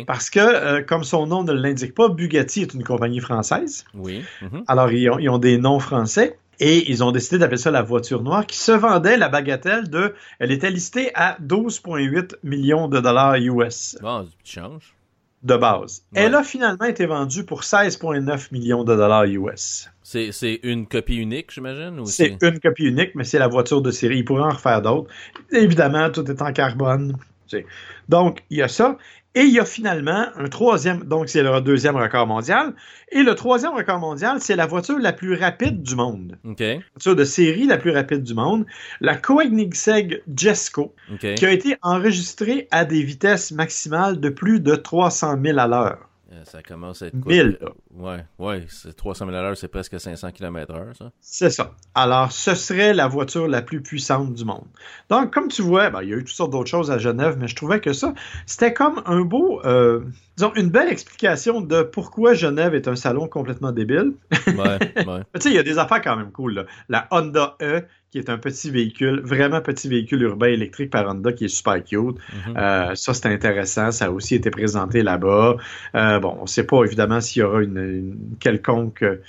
[0.06, 3.86] Parce que, euh, comme son nom ne l'indique pas, Bugatti est une compagnie française.
[3.94, 4.24] Oui.
[4.42, 4.64] Mhm.
[4.68, 6.38] Alors, ils ont, ils ont, des noms français.
[6.60, 10.14] Et ils ont décidé d'appeler ça la voiture noire, qui se vendait la bagatelle de.
[10.40, 13.98] Elle était listée à 12,8 millions de dollars US.
[14.02, 14.94] Bon, tu changes.
[15.42, 16.06] De base.
[16.14, 19.90] Elle a finalement été vendue pour 16,9 millions de dollars US.
[20.04, 22.06] C'est une copie unique, j'imagine?
[22.06, 24.20] C'est une copie unique, mais c'est la voiture de série.
[24.20, 25.10] Ils pourraient en refaire d'autres.
[25.52, 27.18] Évidemment, tout est en carbone.
[28.10, 28.98] Donc, il y a ça.
[29.36, 32.76] Et il y a finalement un troisième, donc c'est le deuxième record mondial.
[33.12, 36.38] Et le troisième record mondial, c'est la voiture la plus rapide du monde.
[36.76, 38.66] La voiture de série la plus rapide du monde,
[39.02, 40.94] la Koenigsegg Jesko,
[41.36, 46.10] qui a été enregistrée à des vitesses maximales de plus de 300 000 à l'heure.
[46.34, 47.32] Euh, ça commence à être quoi?
[47.32, 47.60] 1000.
[47.94, 48.66] Ouais, ouais,
[48.98, 51.12] 300 000 à l'heure, c'est presque 500 km/h, ça.
[51.22, 51.72] C'est ça.
[51.94, 54.66] Alors, ce serait la voiture la plus puissante du monde.
[55.10, 57.38] Donc, comme tu vois, ben, il y a eu toutes sortes d'autres choses à Genève,
[57.40, 58.14] mais je trouvais que ça,
[58.46, 60.02] c'était comme un beau, euh,
[60.38, 64.14] disons, une belle explication de pourquoi Genève est un salon complètement débile.
[64.48, 64.56] Ouais,
[65.08, 65.22] ouais.
[65.36, 66.54] tu sais, il y a des affaires quand même cool.
[66.54, 66.66] Là.
[66.90, 71.34] La Honda E, qui est un petit véhicule, vraiment petit véhicule urbain électrique par Honda
[71.34, 71.98] qui est super cute.
[72.48, 72.58] Mhm.
[72.58, 73.92] euh, ça, c'est intéressant.
[73.92, 75.58] Ça a aussi été présenté là-bas.
[75.96, 79.20] Euh, bon, on ne sait pas évidemment s'il y aura une, une quelconque euh,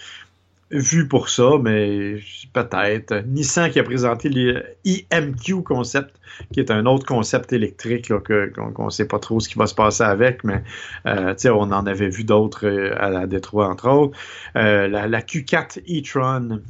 [0.71, 2.17] vue pour ça, mais
[2.53, 3.25] peut-être.
[3.27, 6.15] Nissan qui a présenté le IMQ concept,
[6.53, 9.67] qui est un autre concept électrique là, qu'on ne sait pas trop ce qui va
[9.67, 10.63] se passer avec, mais
[11.07, 12.67] euh, on en avait vu d'autres
[12.99, 14.19] à la Détroit, entre autres.
[14.55, 16.61] La, la Q4 e-tron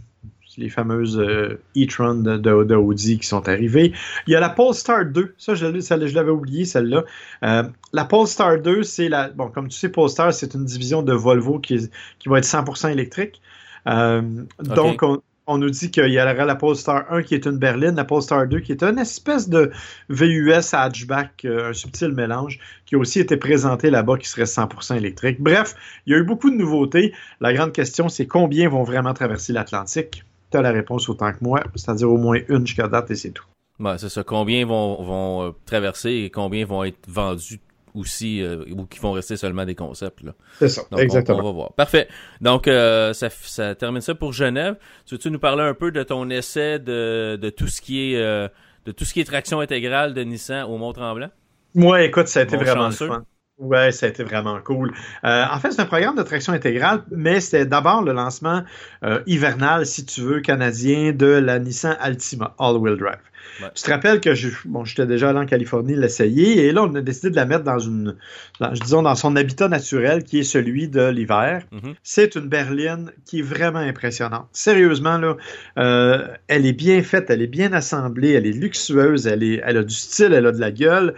[0.56, 3.92] les fameuses euh, e-tron de, de, de, Audi qui sont arrivées.
[4.26, 7.04] Il y a la Polestar 2, ça je, je l'avais oublié celle-là.
[7.42, 7.62] Euh,
[7.92, 11.58] la Polestar 2, c'est la, bon comme tu sais, Polestar c'est une division de Volvo
[11.58, 11.88] qui,
[12.18, 13.40] qui va être 100% électrique.
[13.86, 14.22] Euh.
[14.60, 17.94] Donc on, on nous dit qu'il y aura la Polestar 1 qui est une berline,
[17.94, 19.70] la Polestar 2 qui est une espèce de
[20.08, 24.96] VUS hatchback, euh, un subtil mélange, qui a aussi été présenté là-bas qui serait 100%
[24.96, 25.40] électrique.
[25.40, 25.74] Bref,
[26.06, 27.12] il y a eu beaucoup de nouveautés.
[27.40, 30.24] La grande question, c'est combien vont vraiment traverser l'Atlantique?
[30.54, 33.32] Tu as la réponse autant que moi, c'est-à-dire au moins une jusqu'à date et c'est
[33.32, 33.44] tout.
[33.80, 34.22] Ouais, c'est ça.
[34.22, 37.60] Combien vont, vont euh, traverser et combien vont être vendus
[37.92, 40.20] aussi euh, ou qui vont rester seulement des concepts.
[40.60, 41.38] C'est ça, Donc, exactement.
[41.38, 41.72] On, on, va voir.
[41.72, 42.06] Parfait.
[42.40, 44.76] Donc, euh, ça, ça, termine ça pour Genève.
[45.06, 48.16] Tu veux-tu nous parler un peu de ton essai de, de tout ce qui est
[48.84, 51.30] de tout ce qui est traction intégrale de Nissan au Mont-Tremblant?
[51.74, 53.06] Moi, écoute, ça a été vraiment chanceux.
[53.06, 53.24] le fun.
[53.58, 54.92] Ouais, ça a été vraiment cool.
[55.24, 58.64] Euh, en fait, c'est un programme de traction intégrale, mais c'était d'abord le lancement
[59.04, 63.20] euh, hivernal, si tu veux, canadien de la Nissan Altima All-Wheel Drive.
[63.62, 63.68] Ouais.
[63.76, 66.92] Tu te rappelles que je, bon, j'étais déjà allé en Californie l'essayer et là, on
[66.96, 68.16] a décidé de la mettre dans une,
[68.58, 71.62] dans, disons, dans son habitat naturel qui est celui de l'hiver.
[71.70, 71.94] Mm -hmm.
[72.02, 74.48] C'est une berline qui est vraiment impressionnante.
[74.52, 75.36] Sérieusement, là,
[75.78, 79.76] euh, elle est bien faite, elle est bien assemblée, elle est luxueuse, elle, est, elle
[79.76, 81.14] a du style, elle a de la gueule.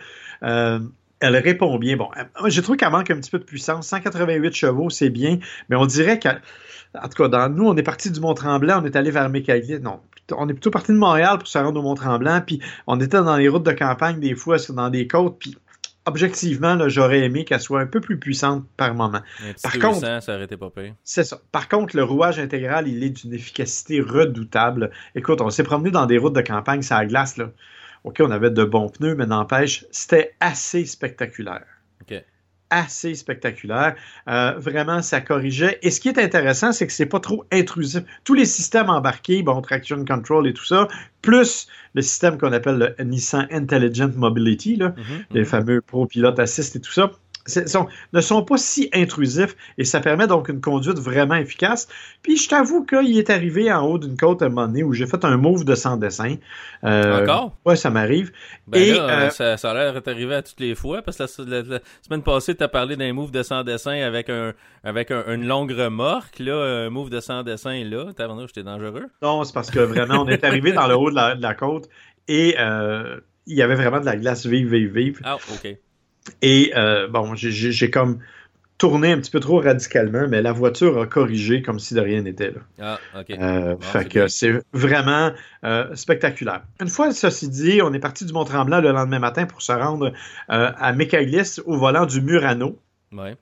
[1.22, 1.96] Euh, elle répond bien.
[1.96, 2.08] Bon,
[2.46, 3.86] j'ai trouvé qu'elle manque un petit peu de puissance.
[3.88, 8.10] 188 chevaux, c'est bien, mais on dirait qu'en tout cas, dans nous, on est parti
[8.10, 9.80] du Mont-Tremblant, on est allé vers Mécalis.
[9.80, 10.00] Non,
[10.32, 13.36] on est plutôt parti de Montréal pour se rendre au Mont-Tremblant, puis on était dans
[13.36, 15.56] les routes de campagne des fois, dans des côtes, puis
[16.06, 19.20] objectivement, j'aurais aimé qu'elle soit un peu plus puissante par moment.
[19.62, 20.94] Par contre, ça aurait été pas pire.
[21.02, 21.40] C'est ça.
[21.50, 24.90] Par contre, le rouage intégral, il est d'une efficacité redoutable.
[25.14, 27.50] Écoute, on s'est promené dans des routes de campagne, ça à glace, là.
[28.06, 31.66] OK, on avait de bons pneus, mais n'empêche, c'était assez spectaculaire.
[32.00, 32.22] OK.
[32.70, 33.96] Assez spectaculaire.
[34.28, 35.78] Euh, vraiment, ça corrigeait.
[35.82, 38.04] Et ce qui est intéressant, c'est que c'est pas trop intrusif.
[38.22, 40.86] Tous les systèmes embarqués, bon, traction control et tout ça,
[41.20, 45.48] plus le système qu'on appelle le Nissan Intelligent Mobility, là, mm -hmm, les mm -hmm.
[45.48, 47.10] fameux Pro Pilot Assist et tout ça,
[47.46, 51.88] sont, ne sont pas si intrusifs et ça permet donc une conduite vraiment efficace.
[52.22, 54.92] Puis je t'avoue qu'il est arrivé en haut d'une côte à un moment donné où
[54.92, 56.36] j'ai fait un move de sans dessin.
[56.84, 57.56] Euh, Encore?
[57.64, 58.32] Ouais, ça m'arrive.
[58.66, 61.16] Ben et là, euh, ça, ça, a l'air d'être arrivé à toutes les fois parce
[61.16, 64.28] que la, la, la semaine passée, tu as parlé d'un move de sans dessin avec
[64.28, 64.52] un
[64.84, 66.38] avec un, une longue remorque.
[66.38, 68.12] Là, un move de sans dessin là.
[68.16, 69.06] T'as j'étais dangereux?
[69.22, 71.54] Non, c'est parce que vraiment, on est arrivé dans le haut de la, de la
[71.54, 71.88] côte
[72.28, 75.20] et euh, il y avait vraiment de la glace vive, vive, vive.
[75.24, 75.76] Ah, OK.
[76.42, 78.18] Et euh, bon, j'ai comme
[78.78, 82.20] tourné un petit peu trop radicalement, mais la voiture a corrigé comme si de rien
[82.20, 82.50] n'était.
[82.50, 82.60] là.
[83.14, 83.30] Ah, OK.
[83.30, 85.32] Euh, bon, fait que c'est vraiment
[85.64, 86.62] euh, spectaculaire.
[86.80, 90.12] Une fois ceci dit, on est parti du Mont-Tremblant le lendemain matin pour se rendre
[90.48, 92.78] à Michaelis au volant du Murano.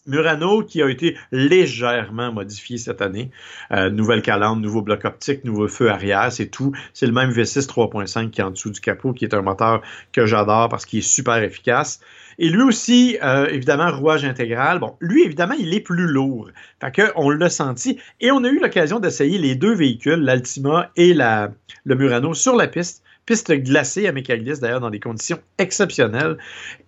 [0.07, 3.31] Murano qui a été légèrement modifié cette année.
[3.73, 6.73] Euh, nouvelle calandre, nouveau bloc optique, nouveau feu arrière, c'est tout.
[6.93, 9.83] C'est le même V6 3.5 qui est en dessous du capot, qui est un moteur
[10.13, 12.01] que j'adore parce qu'il est super efficace.
[12.39, 14.81] Et lui aussi, euh, évidemment, rouage intégral.
[14.81, 16.51] Bon, lui, évidemment, il est plus lourd.
[16.81, 17.99] Fait que on l'a senti.
[18.21, 22.67] Et on a eu l'occasion d'essayer les deux véhicules, l'Altima et le Murano, sur la
[22.67, 23.03] piste.
[23.27, 26.37] Piste glacée à Mécaglis, d'ailleurs, dans des conditions exceptionnelles.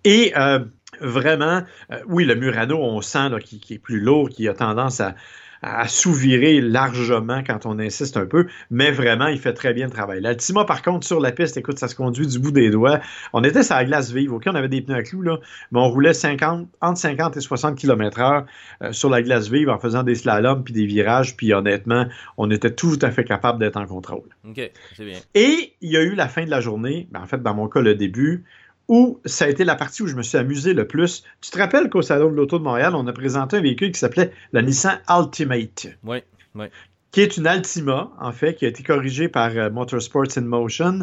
[0.03, 0.59] Et euh,
[1.01, 5.15] vraiment, euh, oui, le Murano, on sent qu'il est plus lourd, qu'il a tendance à,
[5.61, 9.91] à souvirer largement quand on insiste un peu, mais vraiment, il fait très bien le
[9.91, 10.21] travail.
[10.21, 12.99] L'Altima, par contre, sur la piste, écoute, ça se conduit du bout des doigts.
[13.33, 15.37] On était sur la glace vive, OK, on avait des pneus à clous, là,
[15.71, 18.45] mais on roulait 50, entre 50 et 60 km heure
[18.83, 22.05] euh, sur la glace vive en faisant des slaloms puis des virages, puis honnêtement,
[22.37, 24.29] on était tout à fait capable d'être en contrôle.
[24.47, 25.19] OK, c'est bien.
[25.33, 27.67] Et il y a eu la fin de la journée, ben, en fait, dans mon
[27.67, 28.45] cas, le début,
[28.87, 31.23] où ça a été la partie où je me suis amusé le plus.
[31.41, 33.99] Tu te rappelles qu'au Salon de l'Auto de Montréal, on a présenté un véhicule qui
[33.99, 35.87] s'appelait la Nissan Ultimate.
[36.03, 36.19] Oui,
[36.55, 36.65] oui.
[37.11, 40.99] Qui est une Altima, en fait, qui a été corrigée par euh, Motorsports in Motion,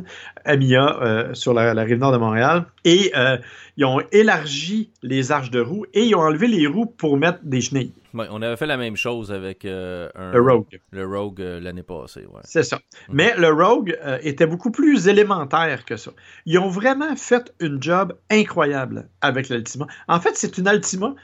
[0.46, 2.66] MIA, euh, sur la, rive nord de Montréal.
[2.84, 3.38] Et euh,
[3.76, 7.40] ils ont élargi les arches de roues et ils ont enlevé les roues pour mettre
[7.42, 7.94] des chenilles.
[8.14, 10.80] Ouais, on avait fait la même chose avec un, le Rogue.
[10.92, 12.26] Le Rogue l'année passée.
[12.26, 12.40] Ouais.
[12.44, 12.76] C'est ça.
[13.08, 13.14] Mhm.
[13.14, 16.12] Mais le Rogue était beaucoup plus élémentaire que ça.
[16.46, 19.86] Ils ont vraiment fait une job incroyable avec l'Altima.
[20.08, 21.14] En fait, c'est une Altima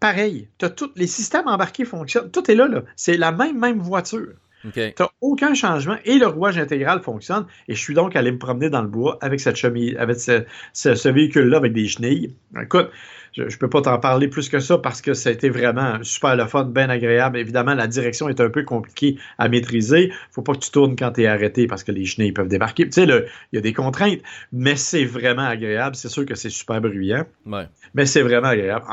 [0.00, 0.48] pareil.
[0.62, 2.30] As tout, les systèmes embarqués fonctionnent.
[2.30, 2.66] Tout est là.
[2.66, 2.82] là.
[2.96, 4.32] C'est la même, même voiture.
[4.74, 7.46] Tu n'as aucun changement et le rouage intégral fonctionne.
[7.68, 10.44] Et je suis donc allé me promener dans le bois avec cette chemise, avec ce,
[10.72, 12.34] ce véhicule-là avec des chenilles.
[12.60, 12.90] Écoute,
[13.32, 16.02] je ne peux pas t'en parler plus que ça parce que ça a été vraiment
[16.02, 17.38] super le fun, bien agréable.
[17.38, 20.12] Évidemment, la direction est un peu compliquée à maîtriser.
[20.30, 22.86] faut pas que tu tournes quand tu es arrêté parce que les chenilles peuvent débarquer.
[22.86, 24.20] Tu sais, il y a des contraintes,
[24.52, 25.96] mais c'est vraiment agréable.
[25.96, 27.24] C'est sûr que c'est super bruyant,
[27.94, 28.84] mais c'est vraiment agréable.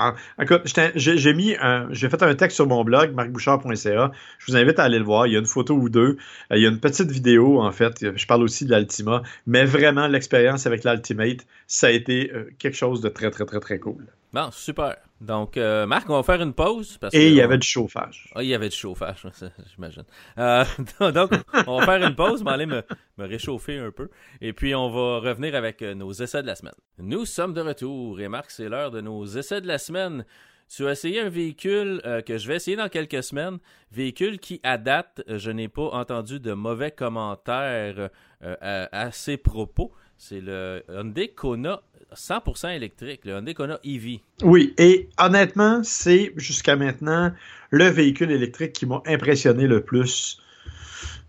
[0.41, 0.62] écoute,
[0.95, 1.56] j'ai mis
[1.91, 4.12] j'ai fait un texte sur mon blog, marcbouchard.ca.
[4.39, 5.28] Je vous invite à aller le voir.
[5.28, 6.17] Il y a une photo ou deux.
[6.52, 8.15] Euh, il y a une petite vidéo, en fait.
[8.15, 12.78] Je parle aussi de l'Altima, mais vraiment, l'expérience avec l'Ultimate, ça a été euh, quelque
[12.78, 14.06] chose de très, très, très, très cool.
[14.38, 14.97] Bon, super.
[15.19, 17.00] Donc, euh, Marc, on va faire une pause.
[17.00, 18.32] Parce Et il y avait du chauffage.
[18.36, 19.26] Ah, il y avait du chauffage,
[19.73, 20.04] j'imagine.
[20.38, 20.63] Euh,
[21.12, 21.32] donc,
[21.65, 22.84] on va faire une pause, mais aller me,
[23.17, 24.12] me, réchauffer un peu.
[24.39, 26.76] Et puis, on va revenir avec euh, nos essais de la semaine.
[27.00, 28.21] Nous sommes de retour.
[28.21, 30.23] Et Marc, c'est l'heure de nos essais de la semaine.
[30.69, 33.58] Tu as essayé un véhicule que je vais essayer dans quelques semaines.
[33.91, 39.93] Véhicule qui, à date, je n'ai pas entendu de mauvais commentaires à, ses propos.
[40.17, 41.82] C'est le Hyundai Kona
[42.15, 44.20] 100% électrique, le Hyundai Kona EV.
[44.43, 47.32] Oui, et honnêtement, c'est jusqu'à maintenant
[47.70, 50.41] le véhicule électrique qui m'a impressionné le plus,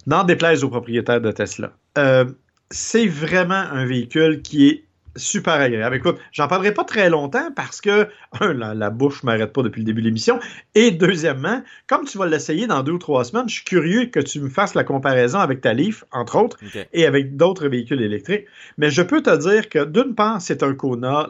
[0.07, 1.73] n'en déplaise aux propriétaires de Tesla.
[1.97, 2.25] Euh,
[2.71, 4.85] c'est vraiment un véhicule qui est
[5.19, 5.97] super agréable.
[5.97, 8.09] Écoute, j'en parlerai pas très longtemps parce que,
[8.41, 10.39] un, la, la bouche m'arrête pas depuis le début de l'émission.
[10.75, 14.21] Et deuxièmement, comme tu vas l'essayer dans deux ou trois semaines, je suis curieux que
[14.21, 16.59] tu me fasses la comparaison avec ta Leaf, entre autres,
[16.93, 18.47] et avec d'autres véhicules électriques.
[18.77, 21.29] Mais je peux te dire que, d'une part, c'est un Kona,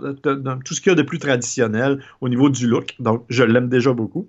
[0.64, 2.94] tout ce qu'il y a de plus traditionnel au niveau du look.
[2.98, 4.26] Donc, je l'aime déjà beaucoup.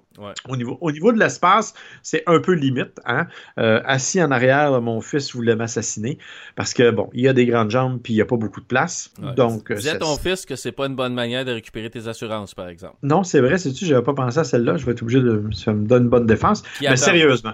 [0.47, 2.99] Au, niveau, au niveau de l'espace, c'est un peu limite.
[3.05, 3.27] Hein?
[3.57, 6.17] Euh, assis en arrière, mon fils voulait m'assassiner
[6.55, 8.61] parce que, bon, il y a des grandes jambes puis il n'y a pas beaucoup
[8.61, 9.11] de place.
[9.35, 12.53] Donc, Dis à ton fils que c'est pas une bonne manière de récupérer tes assurances,
[12.53, 12.95] par exemple.
[13.03, 14.77] Non, c'est vrai, c'est-tu, j'avais pas pensé à celle-là.
[14.77, 15.43] Je vais être obligé de.
[15.53, 16.63] Ça me donne une bonne défense.
[16.81, 17.53] mais sérieusement.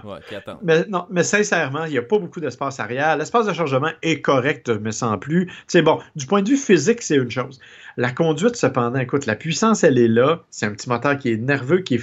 [0.62, 3.16] mais, non, mais sincèrement, il n'y a pas beaucoup d'espace arrière.
[3.16, 5.50] L'espace de chargement est correct, mais sans plus.
[5.66, 7.60] C'est bon, du point de vue physique, c'est une chose.
[7.96, 10.42] La conduite, cependant, écoute, la puissance, elle est là.
[10.50, 11.98] C'est un petit moteur qui est nerveux qui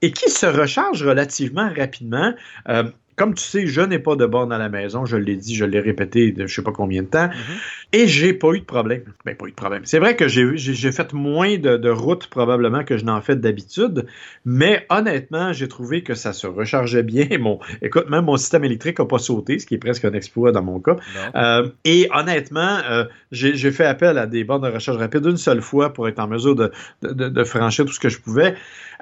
[0.00, 2.32] et qui se recharge relativement rapidement.
[2.68, 2.84] Euh,
[3.16, 5.64] comme tu sais, je n'ai pas de borne à la maison, je l'ai dit, je
[5.64, 7.92] l'ai répété de je sais pas combien de temps, mm-hmm.
[7.92, 9.02] et j'ai pas eu de problème.
[9.24, 9.82] Ben, pas eu de problème.
[9.84, 14.06] C'est vrai que j'ai fait moins de, de routes probablement que je n'en fais d'habitude,
[14.44, 17.26] mais honnêtement, j'ai trouvé que ça se rechargeait bien.
[17.38, 20.52] Mon, écoute, même mon système électrique n'a pas sauté, ce qui est presque un exploit
[20.52, 20.96] dans mon cas.
[21.34, 25.62] Euh, et honnêtement, euh, j'ai fait appel à des bornes de recharge rapide une seule
[25.62, 26.70] fois pour être en mesure de,
[27.02, 28.54] de, de franchir tout ce que je pouvais.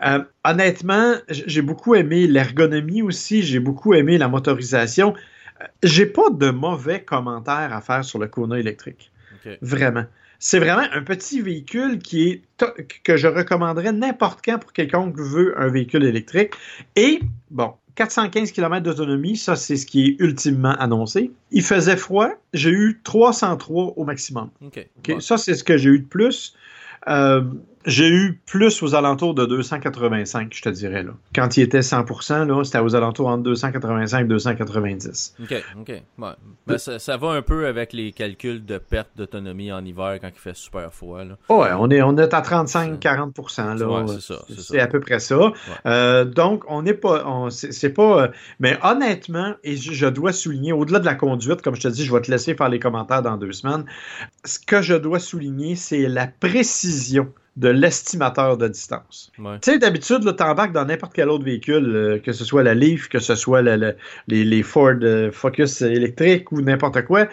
[0.06, 5.14] Euh, honnêtement, j'ai beaucoup aimé l'ergonomie aussi, j'ai beaucoup aimé la motorisation.
[5.60, 9.10] Euh, j'ai pas de mauvais commentaires à faire sur le Kona électrique.
[9.62, 10.04] Vraiment.
[10.38, 12.42] C'est vraiment un petit véhicule qui est
[13.04, 16.52] que je recommanderais n'importe quand pour quelqu'un qui veut un véhicule électrique.
[16.96, 21.30] Et bon, 415 km d'autonomie, ça c'est ce qui est ultimement annoncé.
[21.50, 24.50] Il faisait froid, j'ai eu 303 au maximum.
[25.20, 26.54] Ça c'est ce que j'ai eu de plus.
[27.08, 27.42] Euh,
[27.86, 31.02] J'ai eu plus aux alentours de 285, je te dirais.
[31.02, 31.12] Là.
[31.34, 35.36] Quand il était 100%, là, c'était aux alentours entre 285 et 290.
[35.42, 36.02] OK, OK.
[36.18, 40.38] Ben, ça, va un peu avec les calculs de perte d'autonomie en hiver quand il
[40.38, 41.24] fait super froid.
[41.24, 41.38] Là.
[41.48, 43.78] Ouais, on est, on est à 35-40%.
[43.78, 44.06] là.
[44.08, 44.44] c'est ça.
[44.58, 45.52] C'est à peu près ça.
[45.86, 47.48] Euh, donc, on n'est pas...
[47.50, 48.24] C'est pas...
[48.24, 52.04] Euh, mais honnêtement, et je dois souligner, au-delà de la conduite, comme je te dis,
[52.04, 53.86] je vais te laisser faire les commentaires dans deux semaines,
[54.44, 59.32] ce que je dois souligner, c'est la précision de l'estimateur de distance.
[59.36, 62.74] Tu sais, d'habitude, tu embarques dans n'importe quel autre véhicule, euh, que ce soit la
[62.74, 63.62] Leaf, que ce soit
[64.28, 67.26] les, Ford euh, Focus électriques ou n'importe quoi,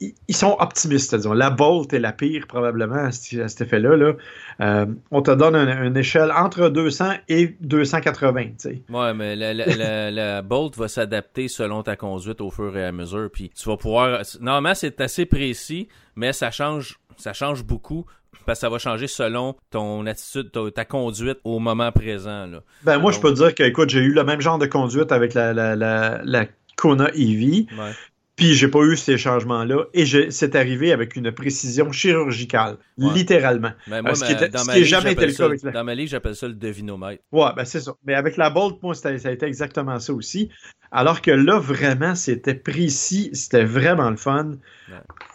[0.00, 1.32] ils sont optimistes, disons.
[1.32, 3.96] La Bolt est la pire, probablement, à, cet effet-là.
[3.96, 4.12] Là.
[4.60, 8.82] Euh, on te donne une, échelle entre 200 et 280, tu sais.
[8.88, 9.52] Ouais, mais la,
[10.10, 13.76] la Bolt va s'adapter selon ta conduite au fur et à mesure, puis tu vas
[13.76, 14.22] pouvoir...
[14.40, 18.06] Normalement, c'est assez précis, mais ça change ça change beaucoup
[18.46, 22.46] parce que ça va changer selon ton attitude, ta, conduite au moment présent.
[22.46, 22.62] Là.
[22.82, 25.12] Ben moi, je peux te dire que écoute, j'ai eu le même genre de conduite
[25.12, 27.66] avec la, la, la, Kona EV.
[28.36, 33.72] Puis j'ai pas eu ces changements-là et c'est arrivé avec une précision chirurgicale, littéralement.
[33.86, 36.34] Ben moi, ce qui, dans ma jamais été le cas avec Dans ma livre, j'appelle
[36.34, 37.22] ça le devinomètre.
[37.30, 37.94] Ouais, ben c'est ça.
[38.06, 40.48] Mais avec la Bolt, moi, ça a été exactement ça aussi.
[40.92, 44.52] Alors que là, vraiment, c'était précis, c'était vraiment le fun.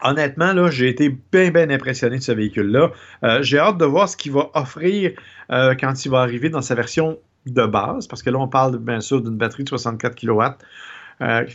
[0.03, 2.91] Honnêtement, là, j'ai été bien, bien impressionné de ce véhicule-là.
[3.23, 5.13] Euh, j'ai hâte de voir ce qu'il va offrir
[5.51, 8.77] euh, quand il va arriver dans sa version de base, parce que là, on parle
[8.77, 10.43] bien sûr d'une batterie de 64 kW.
[11.21, 11.45] Euh,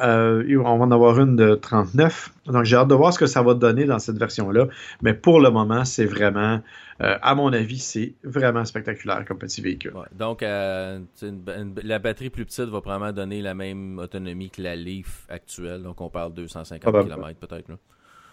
[0.00, 2.32] euh, on va en avoir une de 39.
[2.46, 4.66] Donc, j'ai hâte de voir ce que ça va donner dans cette version-là.
[5.02, 6.60] Mais pour le moment, c'est vraiment,
[7.00, 9.92] euh, à mon avis, c'est vraiment spectaculaire comme petit véhicule.
[10.12, 15.82] donc, la batterie plus petite va probablement donner la même autonomie que la Leaf actuelle.
[15.82, 17.70] Donc, on parle de 250 km peut-être.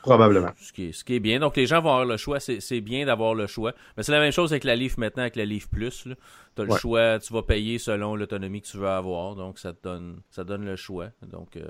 [0.02, 0.52] Probablement.
[0.60, 1.40] Ce qui, est, ce qui est bien.
[1.40, 2.40] Donc, les gens vont avoir le choix.
[2.40, 3.74] C'est bien d'avoir le choix.
[3.96, 6.08] Mais c'est la même chose avec la Leaf maintenant, avec la Leaf Plus.
[6.56, 7.20] Tu as le choix.
[7.20, 9.36] Tu vas payer selon l'autonomie que tu veux avoir.
[9.36, 11.08] Donc, ça te donne, ça donne le choix.
[11.28, 11.64] Donc, euh,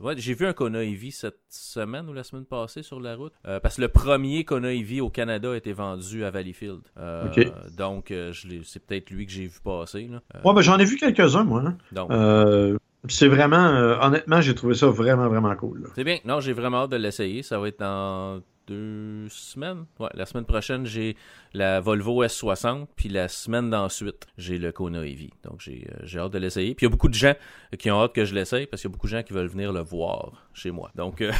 [0.00, 3.32] ouais, j'ai vu un Kona EV cette semaine ou la semaine passée sur la route.
[3.46, 6.82] Euh, parce que le premier Kona EV au Canada a été vendu à Valleyfield.
[6.98, 7.28] Euh,
[7.76, 8.12] donc,
[8.64, 10.08] c'est peut-être lui que j'ai vu passer.
[10.08, 10.22] Là.
[10.44, 11.62] ouais, ben, j'en ai vu quelques-uns, moi.
[11.66, 11.78] Hein.
[11.92, 12.10] Donc.
[13.08, 15.88] C'est vraiment, euh, honnêtement, j'ai trouvé ça vraiment, vraiment cool.
[15.94, 16.18] C'est bien.
[16.24, 17.42] Non, j'ai vraiment hâte de l'essayer.
[17.42, 19.84] Ça va être dans deux semaines.
[19.98, 21.16] Ouais, la semaine prochaine, j'ai
[21.52, 25.30] la Volvo S60, puis la semaine d'ensuite, j'ai le Kona EV.
[25.44, 26.74] Donc, j'ai euh, hâte de l'essayer.
[26.74, 27.34] Puis, il y a beaucoup de gens
[27.78, 29.48] qui ont hâte que je l'essaye, parce qu'il y a beaucoup de gens qui veulent
[29.48, 30.90] venir le voir chez moi.
[30.94, 31.32] Donc, euh,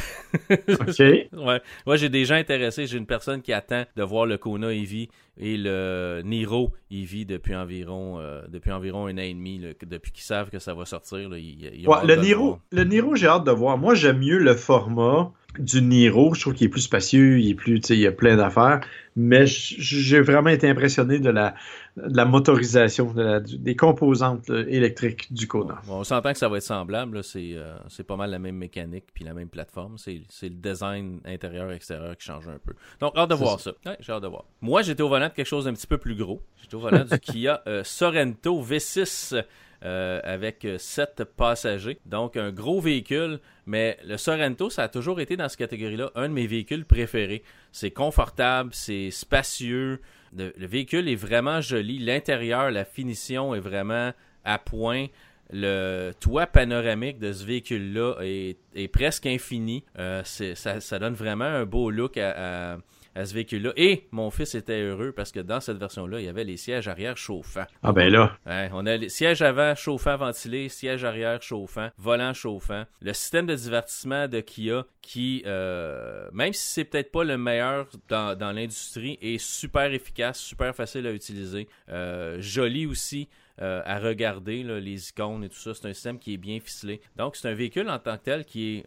[0.49, 0.99] OK.
[0.99, 1.61] ouais.
[1.85, 2.87] Moi, j'ai des gens intéressés.
[2.87, 7.55] J'ai une personne qui attend de voir le Kona EV et le Niro EV depuis
[7.55, 11.29] environ, euh, depuis environ un an et demi, depuis qu'ils savent que ça va sortir.
[11.29, 13.77] Là, le, Niro, le Niro, j'ai hâte de voir.
[13.77, 16.33] Moi, j'aime mieux le format du Niro.
[16.33, 18.81] Je trouve qu'il est plus spacieux, il est plus, il y a plein d'affaires.
[19.15, 21.55] Mais j'ai vraiment été impressionné de la,
[21.95, 25.81] la motorisation, des composantes électriques du Kona.
[25.87, 27.21] on s'entend que ça va être semblable.
[27.35, 29.97] Euh, c'est pas mal la même mécanique puis la même plateforme.
[29.97, 32.73] C'est le design intérieur-extérieur qui change un peu.
[32.99, 33.71] Donc, hâte de voir ça.
[33.99, 34.45] j'ai hâte de voir.
[34.61, 36.41] Moi, j'étais au volant de quelque chose d'un petit peu plus gros.
[36.61, 39.43] J'étais au volant du Kia euh, Sorento V6.
[39.85, 41.99] Euh, avec 7 passagers.
[42.07, 46.27] Donc, un gros véhicule, mais le Sorento, ça a toujours été dans cette catégorie-là un
[46.27, 47.43] de mes véhicules préférés.
[47.71, 50.01] C'est confortable, c'est spacieux,
[50.35, 54.11] le, véhicule est vraiment joli, l'intérieur, la finition est vraiment
[54.43, 55.05] à point.
[55.51, 59.83] Le toit panoramique de ce véhicule-là est, presque infini.
[59.99, 62.79] Euh, ça, donne vraiment un beau look à
[63.15, 63.71] ce véhicule-là.
[63.77, 66.87] Et mon fils était heureux parce que dans cette version-là, il y avait les sièges
[66.87, 67.65] arrière chauffants.
[67.81, 68.37] Ah ben là.
[68.73, 72.83] on a les sièges avant chauffants ventilés, sièges arrière chauffants, volant chauffant.
[73.01, 77.87] Le système de divertissement de Kia qui, euh, même si c'est peut-être pas le meilleur
[78.09, 83.29] dans, l'industrie, est super efficace, super facile à utiliser, euh, joli aussi.
[83.61, 85.73] Euh, à regarder les icônes et tout ça.
[85.73, 86.99] C'est un système qui est bien ficelé.
[87.15, 88.85] Donc, c'est un véhicule en tant que tel qui est,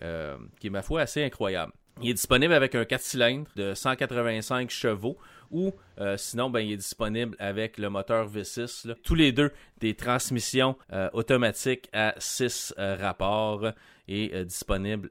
[0.60, 1.72] qui est ma foi, assez incroyable.
[2.00, 5.16] Il est disponible avec un 4 cylindres de 185 chevaux
[5.50, 8.94] ou euh, sinon, ben, il est disponible avec le moteur V6.
[9.02, 13.72] Tous les deux, des transmissions euh, automatiques à 6 euh, rapports
[14.10, 15.10] et disponible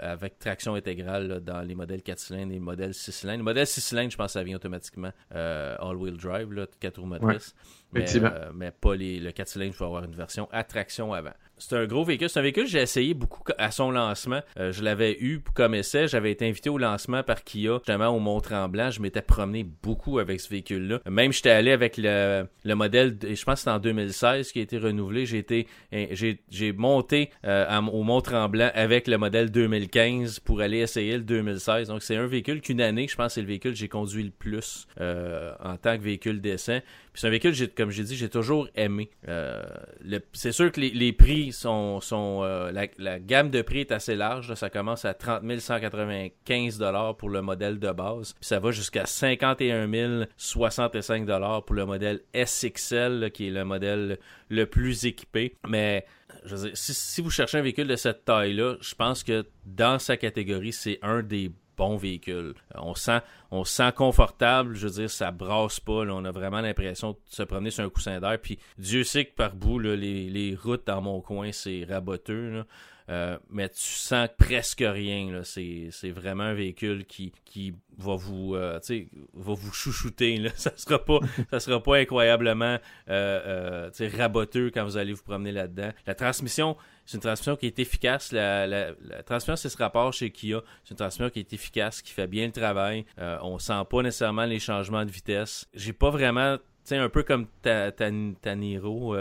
[0.00, 3.38] avec traction intégrale dans les modèles 4 cylindres et les modèles 6 cylindres.
[3.38, 7.52] Le modèle 6 cylindres, je pense que ça vient automatiquement all-wheel drive, 4 roues motrices.
[7.96, 11.32] Euh, mais, pas les, le 4 cylindres, il faut avoir une version à traction avant.
[11.58, 12.28] C'est un gros véhicule.
[12.28, 14.40] C'est un véhicule que j'ai essayé beaucoup à son lancement.
[14.58, 16.08] Euh, je l'avais eu comme essai.
[16.08, 18.90] J'avais été invité au lancement par Kia, justement au Mont-Tremblant.
[18.90, 21.00] Je m'étais promené beaucoup avec ce véhicule-là.
[21.08, 24.62] Même j'étais allé avec le, le modèle, je pense que c'est en 2016 qui a
[24.62, 25.26] été renouvelé.
[25.26, 31.88] J'ai été, j'ai monté au Mont-Tremblant avec le modèle 2015 pour aller essayer le 2016.
[31.88, 34.30] Donc c'est un véhicule qu'une année, je pense, c'est le véhicule que j'ai conduit le
[34.30, 36.80] plus en tant que véhicule décent
[37.18, 39.10] c'est un véhicule, comme j'ai dit, j'ai toujours aimé.
[39.26, 39.60] Euh,
[40.32, 44.54] c'est sûr que les, prix euh, la, gamme de prix est assez large.
[44.54, 46.84] Ça commence à 30 195
[47.18, 48.34] pour le modèle de base.
[48.34, 51.26] Puis ça va jusqu'à 51 065
[51.66, 55.54] pour le modèle SXL, qui est le modèle le plus équipé.
[55.66, 56.04] Mais
[56.74, 60.98] si vous cherchez un véhicule de cette taille-là, je pense que dans sa catégorie, c'est
[61.02, 62.54] un des bon véhicule.
[62.74, 66.04] Euh, on sent, on sent confortable, je veux dire, ça brasse pas.
[66.04, 68.38] on a vraiment l'impression de se promener sur un coussin d'air.
[68.42, 72.64] Puis Dieu sait que par bout, les, routes dans mon coin, c'est raboteux.
[73.08, 75.42] Euh, mais tu sens presque rien.
[75.44, 78.78] C'est, vraiment un véhicule qui, qui va vous euh,
[79.34, 80.36] va vous chouchouter.
[80.36, 80.50] Là.
[80.56, 85.90] Ça sera pas ça sera pas incroyablement euh, raboteux quand vous allez vous promener là-dedans.
[86.06, 88.32] La transmission, c'est une transmission qui est efficace.
[88.32, 88.92] La, la,
[89.24, 90.62] transmission, c'est ce rapport chez Kia.
[90.84, 93.06] C'est une transmission qui est efficace, qui fait bien le travail.
[93.18, 95.66] Euh, on sent pas nécessairement les changements de vitesse.
[95.72, 96.58] J'ai pas vraiment
[96.90, 99.14] un peu comme ta, ta, ta Niro,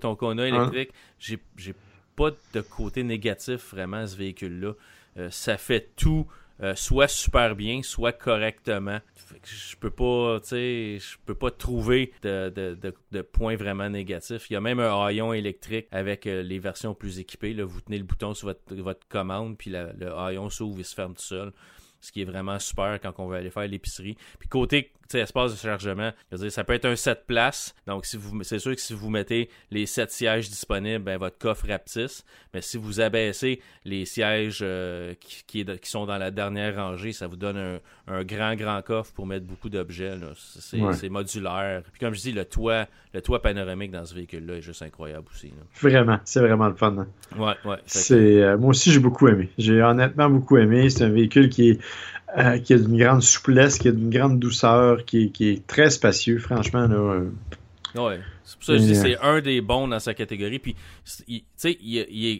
[0.00, 1.74] ton Kona électrique, j'ai, j'ai
[2.18, 4.72] pas de côté négatif vraiment ce véhicule-là.
[5.18, 6.26] Euh, ça fait tout
[6.60, 8.98] euh, soit super bien, soit correctement.
[9.44, 14.50] Je peux pas, je peux pas trouver de, points vraiment négatifs.
[14.50, 17.54] Il y a même un haillon électrique avec euh, les versions plus équipées.
[17.62, 21.14] Vous tenez le bouton sur votre, votre commande, puis le haillon s'ouvre et se ferme
[21.14, 21.52] tout seul
[22.00, 24.16] ce qui est vraiment super quand on veut aller faire l'épicerie.
[24.38, 27.74] Puis côté espace de chargement, dire, ça peut être un 7 places.
[27.86, 31.38] Donc si vous c'est sûr que si vous mettez les 7 sièges disponibles, ben, votre
[31.38, 32.24] coffre rapetisse.
[32.52, 37.26] Mais si vous abaissez les sièges euh, qui, qui, sont dans la dernière rangée, ça
[37.26, 40.14] vous donne un, grand, grand coffre pour mettre beaucoup d'objets.
[40.36, 41.82] C'est modulaire.
[41.90, 45.26] Puis comme je dis, le toit, le toit panoramique dans ce véhicule-là est juste incroyable
[45.32, 45.52] aussi.
[45.80, 46.96] Vraiment, c'est vraiment le fun.
[46.98, 47.06] Hein.
[47.38, 47.78] Ouais, ouais.
[47.86, 49.50] C'est, euh, moi aussi, j'ai beaucoup aimé.
[49.56, 50.90] J'ai honnêtement beaucoup aimé.
[50.90, 51.80] C'est un véhicule qui est
[52.36, 56.38] euh, qui a d'une grande souplesse, qui a d'une grande douceur, qui, est très spacieux,
[56.38, 56.86] franchement.
[56.86, 57.30] Là, euh.
[58.48, 60.58] C'est pour ça que je dis c'est un des bons dans sa catégorie.
[60.58, 60.74] Puis,
[61.26, 61.78] tu sais,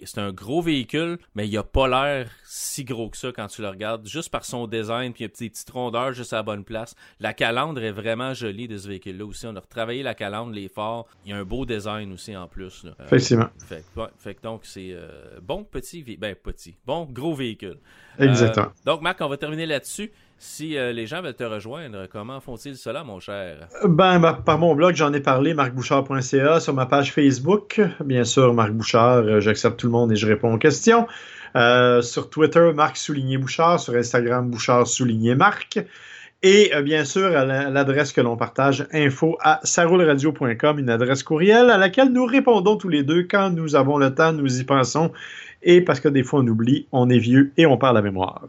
[0.05, 3.61] c'est un gros véhicule, mais il a pas l'air si gros que ça quand tu
[3.61, 6.37] le regardes, juste par son design, puis il y a des petites rondeurs juste à
[6.37, 6.94] la bonne place.
[7.21, 9.47] La calandre est vraiment jolie de ce véhicule-là aussi.
[9.47, 11.05] On a retravaillé la calandre, les phares.
[11.27, 12.85] Il y a un beau design aussi en plus.
[12.85, 12.92] Là.
[12.99, 13.51] Euh, Effectivement.
[13.59, 13.85] Fait,
[14.16, 14.97] fait, donc, c'est
[15.42, 17.79] bon petit, ben petit, bon gros véhicule.
[18.18, 18.73] Exactement.
[18.87, 20.11] donc, Marc, on va terminer là-dessus.
[20.40, 23.66] Si euh, les gens veulent te rejoindre, comment font-ils cela, mon cher?
[23.85, 27.81] Ben, par mon blog, j'en ai parlé, marcbouchard.ca, sur ma page Facebook.
[28.05, 31.09] Bien sûr, Marc Bouchard, euh, j'accepte tout le monde et je réponds aux questions.
[31.57, 33.81] Euh, sur Twitter, Marc Souligné Bouchard.
[33.81, 35.81] Sur Instagram, Bouchard Souligné Marc.
[36.44, 41.79] Et bien sûr, à l'adresse que l'on partage, info à saroulradio.com, une adresse courriel à
[41.79, 45.11] laquelle nous répondons tous les deux quand nous avons le temps, nous y pensons.
[45.62, 48.44] Et parce que des fois on oublie, on est vieux et on parle la mémoire.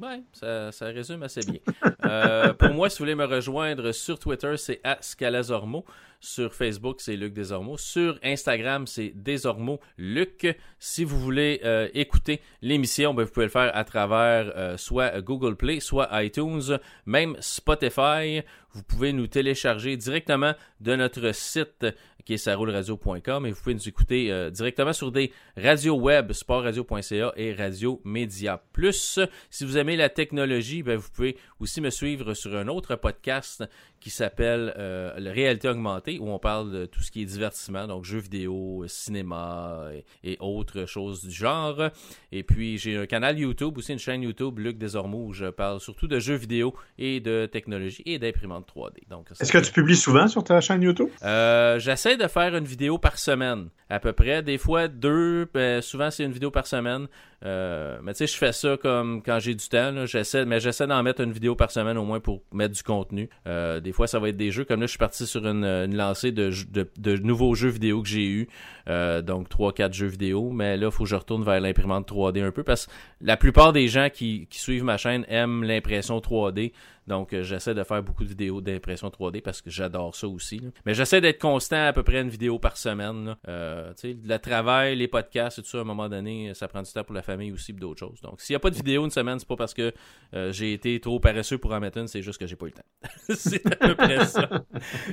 [0.00, 1.60] Oui, ça, résume assez bien.
[2.04, 5.84] Euh, pour moi, si vous voulez me rejoindre sur Twitter, c'est Scalazormo.
[6.24, 7.76] Sur Facebook, c'est Luc Desormeaux.
[7.76, 10.56] Sur Instagram, c'est Desormeaux Luc.
[10.78, 15.20] Si vous voulez euh, écouter l'émission, ben, vous pouvez le faire à travers euh, soit
[15.20, 18.42] Google Play, soit iTunes, même Spotify.
[18.72, 21.86] Vous pouvez nous télécharger directement de notre site
[22.24, 27.32] qui est saroulradio.com et vous pouvez nous écouter euh, directement sur des radios web, sportradio.ca
[27.36, 29.18] et Radio Média Plus.
[29.50, 33.64] Si vous aimez la technologie, ben, vous pouvez aussi me suivre sur un autre podcast
[34.02, 37.86] qui s'appelle euh, le Réalité Augmentée, où on parle de tout ce qui est divertissement,
[37.86, 39.90] donc jeux vidéo, cinéma
[40.24, 41.90] et, autres choses du genre.
[42.32, 45.80] Et puis j'ai un canal YouTube, aussi une chaîne YouTube, Luc Desormeaux, où je parle
[45.80, 49.08] surtout de jeux vidéo et de technologie et d'imprimantes 3D.
[49.08, 51.08] Donc, Est-ce que tu publies souvent sur ta chaîne YouTube?
[51.22, 54.42] Euh, j'essaie de faire une vidéo par semaine, à peu près.
[54.42, 57.08] Des fois deux, ben, souvent c'est une vidéo par semaine.
[57.44, 60.06] Euh, mais tu sais, je fais ça comme quand j'ai du temps.
[60.06, 63.28] J'essaie, mais j'essaie d'en mettre une vidéo par semaine au moins pour mettre du contenu.
[63.46, 64.64] Euh, des fois, ça va être des jeux.
[64.64, 68.26] Comme là, je suis parti sur une, lancée de, de, nouveaux jeux vidéo que j'ai
[68.26, 68.48] eu.
[68.88, 70.50] Euh, donc 3-4 jeux vidéo.
[70.50, 73.36] Mais là, il faut que je retourne vers l'imprimante 3D un peu parce que la
[73.36, 76.72] plupart des gens qui, suivent ma chaîne aiment l'impression 3D.
[77.08, 80.60] Donc, euh, j'essaie de faire beaucoup de vidéos d'impression 3D parce que j'adore ça aussi.
[80.86, 83.34] Mais j'essaie d'être constant à peu près une vidéo par semaine.
[83.48, 86.92] Euh, le travail, les podcasts et tout ça, à un moment donné, ça prend du
[86.92, 88.20] temps pour la famille aussi et d'autres choses.
[88.20, 89.92] Donc, s'il n'y a pas de vidéo une semaine, c'est pas parce que
[90.34, 92.68] euh, j'ai été trop paresseux pour en mettre une, c'est juste que j'ai pas eu
[92.68, 93.08] le temps.
[93.34, 94.48] c'est à peu près ça.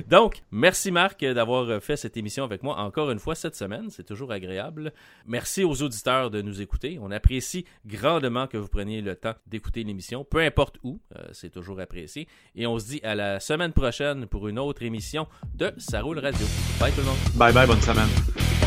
[0.08, 3.59] Donc, merci Marc d'avoir fait cette émission avec moi encore une fois cette semaine.
[3.90, 4.92] C'est toujours agréable.
[5.26, 6.98] Merci aux auditeurs de nous écouter.
[7.00, 11.00] On apprécie grandement que vous preniez le temps d'écouter l'émission, peu importe où.
[11.32, 12.28] c'est toujours apprécié.
[12.54, 16.18] Et on se dit à la semaine prochaine pour une autre émission de Ça roule
[16.18, 16.46] radio.
[16.78, 17.18] Bye tout le monde.
[17.34, 18.59] Bye bye, bonne semaine.